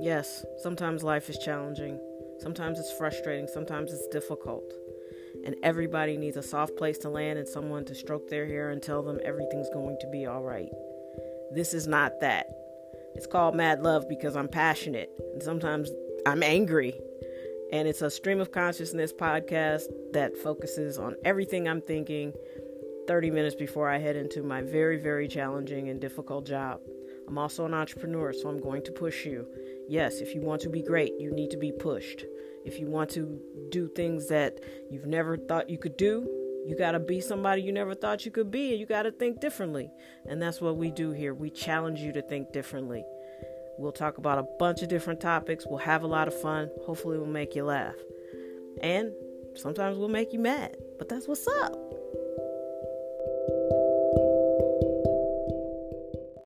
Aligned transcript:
Yes, 0.00 0.46
sometimes 0.56 1.02
life 1.02 1.28
is 1.28 1.36
challenging. 1.36 2.00
Sometimes 2.38 2.78
it's 2.78 2.90
frustrating. 2.90 3.46
Sometimes 3.46 3.92
it's 3.92 4.06
difficult. 4.08 4.72
And 5.44 5.54
everybody 5.62 6.16
needs 6.16 6.38
a 6.38 6.42
soft 6.42 6.74
place 6.76 6.96
to 6.98 7.10
land 7.10 7.38
and 7.38 7.46
someone 7.46 7.84
to 7.84 7.94
stroke 7.94 8.28
their 8.28 8.46
hair 8.46 8.70
and 8.70 8.82
tell 8.82 9.02
them 9.02 9.20
everything's 9.22 9.68
going 9.68 9.98
to 10.00 10.06
be 10.10 10.24
all 10.24 10.42
right. 10.42 10.70
This 11.52 11.74
is 11.74 11.86
not 11.86 12.18
that. 12.20 12.46
It's 13.14 13.26
called 13.26 13.54
Mad 13.54 13.82
Love 13.82 14.08
because 14.08 14.36
I'm 14.36 14.48
passionate 14.48 15.10
and 15.34 15.42
sometimes 15.42 15.90
I'm 16.26 16.42
angry. 16.42 16.98
And 17.70 17.86
it's 17.86 18.00
a 18.00 18.10
stream 18.10 18.40
of 18.40 18.52
consciousness 18.52 19.12
podcast 19.12 19.82
that 20.12 20.36
focuses 20.38 20.98
on 20.98 21.14
everything 21.26 21.68
I'm 21.68 21.82
thinking 21.82 22.32
30 23.06 23.30
minutes 23.30 23.54
before 23.54 23.90
I 23.90 23.98
head 23.98 24.16
into 24.16 24.42
my 24.42 24.62
very, 24.62 24.96
very 24.96 25.28
challenging 25.28 25.90
and 25.90 26.00
difficult 26.00 26.46
job. 26.46 26.80
I'm 27.30 27.38
also 27.38 27.64
an 27.64 27.74
entrepreneur, 27.74 28.32
so 28.32 28.48
I'm 28.48 28.60
going 28.60 28.82
to 28.82 28.90
push 28.90 29.24
you. 29.24 29.46
Yes, 29.88 30.20
if 30.20 30.34
you 30.34 30.40
want 30.40 30.60
to 30.62 30.68
be 30.68 30.82
great, 30.82 31.12
you 31.20 31.30
need 31.30 31.52
to 31.52 31.56
be 31.56 31.70
pushed. 31.70 32.24
If 32.64 32.80
you 32.80 32.88
want 32.88 33.08
to 33.10 33.40
do 33.70 33.86
things 33.86 34.26
that 34.30 34.58
you've 34.90 35.06
never 35.06 35.36
thought 35.36 35.70
you 35.70 35.78
could 35.78 35.96
do, 35.96 36.28
you 36.66 36.76
got 36.76 36.90
to 36.90 36.98
be 36.98 37.20
somebody 37.20 37.62
you 37.62 37.70
never 37.70 37.94
thought 37.94 38.24
you 38.24 38.32
could 38.32 38.50
be, 38.50 38.72
and 38.72 38.80
you 38.80 38.84
got 38.84 39.04
to 39.04 39.12
think 39.12 39.40
differently. 39.40 39.92
And 40.28 40.42
that's 40.42 40.60
what 40.60 40.76
we 40.76 40.90
do 40.90 41.12
here. 41.12 41.32
We 41.32 41.50
challenge 41.50 42.00
you 42.00 42.12
to 42.14 42.22
think 42.22 42.52
differently. 42.52 43.04
We'll 43.78 43.92
talk 43.92 44.18
about 44.18 44.38
a 44.38 44.46
bunch 44.58 44.82
of 44.82 44.88
different 44.88 45.20
topics. 45.20 45.64
We'll 45.68 45.78
have 45.78 46.02
a 46.02 46.08
lot 46.08 46.26
of 46.26 46.34
fun. 46.34 46.68
Hopefully, 46.84 47.16
we'll 47.16 47.28
make 47.28 47.54
you 47.54 47.62
laugh. 47.62 47.94
And 48.82 49.12
sometimes 49.54 49.96
we'll 49.98 50.08
make 50.08 50.32
you 50.32 50.40
mad, 50.40 50.76
but 50.98 51.08
that's 51.08 51.28
what's 51.28 51.46
up. 51.46 51.99